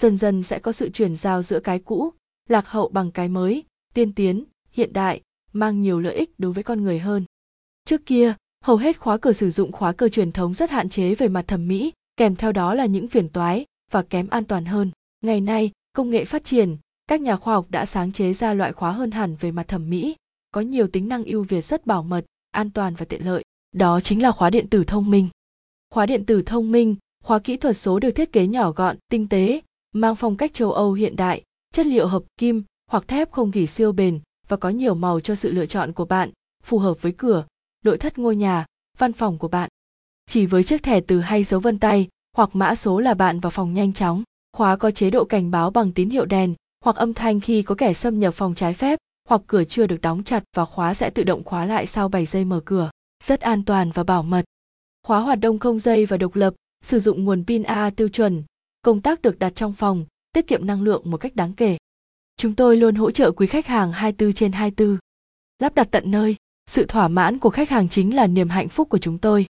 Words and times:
dần 0.00 0.18
dần 0.18 0.42
sẽ 0.42 0.58
có 0.58 0.72
sự 0.72 0.90
chuyển 0.90 1.16
giao 1.16 1.42
giữa 1.42 1.60
cái 1.60 1.78
cũ, 1.78 2.12
lạc 2.48 2.68
hậu 2.68 2.88
bằng 2.88 3.10
cái 3.10 3.28
mới, 3.28 3.64
tiên 3.94 4.12
tiến, 4.12 4.44
hiện 4.70 4.92
đại, 4.92 5.20
mang 5.52 5.82
nhiều 5.82 6.00
lợi 6.00 6.14
ích 6.14 6.30
đối 6.38 6.52
với 6.52 6.62
con 6.62 6.82
người 6.82 6.98
hơn. 6.98 7.24
Trước 7.84 8.06
kia, 8.06 8.34
hầu 8.64 8.76
hết 8.76 8.98
khóa 8.98 9.18
cửa 9.18 9.32
sử 9.32 9.50
dụng 9.50 9.72
khóa 9.72 9.92
cửa 9.92 10.08
truyền 10.08 10.32
thống 10.32 10.54
rất 10.54 10.70
hạn 10.70 10.88
chế 10.88 11.14
về 11.14 11.28
mặt 11.28 11.44
thẩm 11.48 11.68
mỹ, 11.68 11.92
kèm 12.16 12.36
theo 12.36 12.52
đó 12.52 12.74
là 12.74 12.86
những 12.86 13.08
phiền 13.08 13.28
toái 13.28 13.66
và 13.90 14.02
kém 14.02 14.28
an 14.28 14.44
toàn 14.44 14.64
hơn. 14.64 14.90
Ngày 15.20 15.40
nay, 15.40 15.70
công 15.92 16.10
nghệ 16.10 16.24
phát 16.24 16.44
triển, 16.44 16.76
các 17.06 17.20
nhà 17.20 17.36
khoa 17.36 17.54
học 17.54 17.66
đã 17.68 17.86
sáng 17.86 18.12
chế 18.12 18.32
ra 18.32 18.54
loại 18.54 18.72
khóa 18.72 18.92
hơn 18.92 19.10
hẳn 19.10 19.36
về 19.40 19.52
mặt 19.52 19.68
thẩm 19.68 19.90
mỹ, 19.90 20.16
có 20.50 20.60
nhiều 20.60 20.88
tính 20.88 21.08
năng 21.08 21.24
ưu 21.24 21.42
việt 21.42 21.64
rất 21.64 21.86
bảo 21.86 22.02
mật, 22.02 22.24
an 22.50 22.70
toàn 22.70 22.94
và 22.94 23.04
tiện 23.04 23.24
lợi. 23.24 23.44
Đó 23.72 24.00
chính 24.00 24.22
là 24.22 24.32
khóa 24.32 24.50
điện 24.50 24.68
tử 24.68 24.84
thông 24.84 25.10
minh. 25.10 25.28
Khóa 25.90 26.06
điện 26.06 26.26
tử 26.26 26.42
thông 26.42 26.72
minh, 26.72 26.96
khóa 27.24 27.38
kỹ 27.38 27.56
thuật 27.56 27.76
số 27.76 27.98
được 27.98 28.10
thiết 28.10 28.32
kế 28.32 28.46
nhỏ 28.46 28.72
gọn, 28.72 28.96
tinh 29.08 29.28
tế 29.28 29.60
mang 29.92 30.16
phong 30.16 30.36
cách 30.36 30.54
châu 30.54 30.72
âu 30.72 30.92
hiện 30.92 31.16
đại 31.16 31.42
chất 31.74 31.86
liệu 31.86 32.06
hợp 32.06 32.22
kim 32.38 32.64
hoặc 32.90 33.08
thép 33.08 33.32
không 33.32 33.50
gỉ 33.50 33.66
siêu 33.66 33.92
bền 33.92 34.20
và 34.48 34.56
có 34.56 34.68
nhiều 34.68 34.94
màu 34.94 35.20
cho 35.20 35.34
sự 35.34 35.52
lựa 35.52 35.66
chọn 35.66 35.92
của 35.92 36.04
bạn 36.04 36.30
phù 36.64 36.78
hợp 36.78 37.02
với 37.02 37.12
cửa 37.12 37.46
nội 37.84 37.98
thất 37.98 38.18
ngôi 38.18 38.36
nhà 38.36 38.66
văn 38.98 39.12
phòng 39.12 39.38
của 39.38 39.48
bạn 39.48 39.68
chỉ 40.26 40.46
với 40.46 40.62
chiếc 40.62 40.82
thẻ 40.82 41.00
từ 41.00 41.20
hay 41.20 41.44
dấu 41.44 41.60
vân 41.60 41.78
tay 41.78 42.08
hoặc 42.36 42.50
mã 42.52 42.74
số 42.74 43.00
là 43.00 43.14
bạn 43.14 43.40
vào 43.40 43.50
phòng 43.50 43.74
nhanh 43.74 43.92
chóng 43.92 44.22
khóa 44.52 44.76
có 44.76 44.90
chế 44.90 45.10
độ 45.10 45.24
cảnh 45.24 45.50
báo 45.50 45.70
bằng 45.70 45.92
tín 45.92 46.10
hiệu 46.10 46.24
đèn 46.24 46.54
hoặc 46.84 46.96
âm 46.96 47.14
thanh 47.14 47.40
khi 47.40 47.62
có 47.62 47.74
kẻ 47.74 47.92
xâm 47.92 48.20
nhập 48.20 48.34
phòng 48.34 48.54
trái 48.54 48.74
phép 48.74 48.98
hoặc 49.30 49.42
cửa 49.46 49.64
chưa 49.64 49.86
được 49.86 50.00
đóng 50.00 50.24
chặt 50.24 50.44
và 50.56 50.64
khóa 50.64 50.94
sẽ 50.94 51.10
tự 51.10 51.22
động 51.22 51.44
khóa 51.44 51.64
lại 51.64 51.86
sau 51.86 52.08
7 52.08 52.26
giây 52.26 52.44
mở 52.44 52.60
cửa. 52.64 52.90
Rất 53.24 53.40
an 53.40 53.64
toàn 53.64 53.90
và 53.94 54.04
bảo 54.04 54.22
mật. 54.22 54.44
Khóa 55.06 55.20
hoạt 55.20 55.40
động 55.40 55.58
không 55.58 55.78
dây 55.78 56.06
và 56.06 56.16
độc 56.16 56.34
lập, 56.34 56.54
sử 56.84 57.00
dụng 57.00 57.24
nguồn 57.24 57.44
pin 57.46 57.62
AA 57.62 57.90
tiêu 57.90 58.08
chuẩn. 58.08 58.42
Công 58.82 59.00
tác 59.00 59.22
được 59.22 59.38
đặt 59.38 59.52
trong 59.54 59.72
phòng, 59.72 60.04
tiết 60.32 60.46
kiệm 60.46 60.66
năng 60.66 60.82
lượng 60.82 61.02
một 61.04 61.16
cách 61.16 61.36
đáng 61.36 61.52
kể. 61.52 61.78
Chúng 62.36 62.54
tôi 62.54 62.76
luôn 62.76 62.94
hỗ 62.94 63.10
trợ 63.10 63.30
quý 63.30 63.46
khách 63.46 63.66
hàng 63.66 63.92
24 63.92 64.32
trên 64.32 64.52
24. 64.52 64.98
Lắp 65.58 65.74
đặt 65.74 65.88
tận 65.90 66.10
nơi, 66.10 66.36
sự 66.66 66.84
thỏa 66.86 67.08
mãn 67.08 67.38
của 67.38 67.50
khách 67.50 67.70
hàng 67.70 67.88
chính 67.88 68.16
là 68.16 68.26
niềm 68.26 68.48
hạnh 68.48 68.68
phúc 68.68 68.88
của 68.88 68.98
chúng 68.98 69.18
tôi. 69.18 69.46